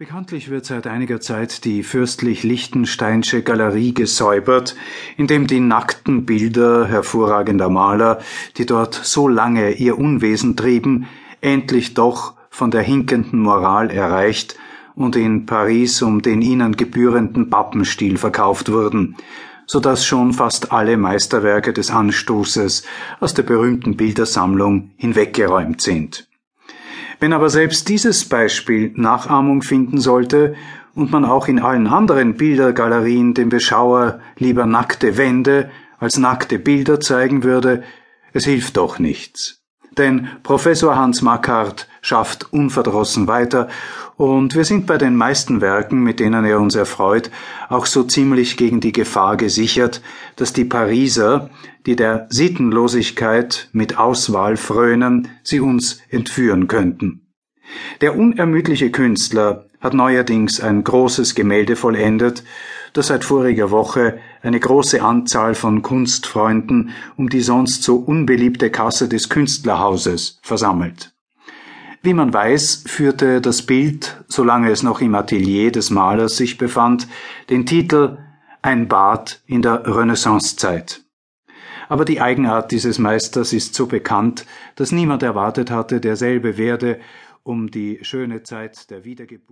[0.00, 4.74] Bekanntlich wird seit einiger Zeit die fürstlich-liechtensteinsche Galerie gesäubert,
[5.18, 8.18] indem die nackten Bilder hervorragender Maler,
[8.56, 11.06] die dort so lange ihr Unwesen trieben,
[11.42, 14.56] endlich doch von der hinkenden Moral erreicht
[14.94, 19.16] und in Paris um den ihnen gebührenden Pappenstil verkauft wurden,
[19.66, 22.84] so dass schon fast alle Meisterwerke des Anstoßes
[23.20, 26.29] aus der berühmten Bildersammlung hinweggeräumt sind.
[27.20, 30.54] Wenn aber selbst dieses Beispiel Nachahmung finden sollte
[30.94, 36.98] und man auch in allen anderen Bildergalerien dem Beschauer lieber nackte Wände als nackte Bilder
[36.98, 37.82] zeigen würde,
[38.32, 39.62] es hilft doch nichts.
[39.98, 43.68] Denn Professor Hans Mackart schafft unverdrossen weiter
[44.16, 47.30] und wir sind bei den meisten Werken, mit denen er uns erfreut,
[47.70, 50.02] auch so ziemlich gegen die Gefahr gesichert,
[50.36, 51.48] dass die Pariser,
[51.86, 57.32] die der Sittenlosigkeit mit Auswahl frönen, sie uns entführen könnten.
[58.02, 62.44] Der unermüdliche Künstler hat neuerdings ein großes Gemälde vollendet,
[62.92, 69.08] das seit voriger Woche eine große Anzahl von Kunstfreunden um die sonst so unbeliebte Kasse
[69.08, 71.14] des Künstlerhauses versammelt.
[72.02, 77.06] Wie man weiß, führte das Bild, solange es noch im Atelier des Malers sich befand,
[77.50, 78.16] den Titel
[78.62, 81.02] Ein Bad in der Renaissancezeit.
[81.90, 87.00] Aber die Eigenart dieses Meisters ist so bekannt, dass niemand erwartet hatte, derselbe werde,
[87.42, 89.48] um die schöne Zeit der Wiedergeburt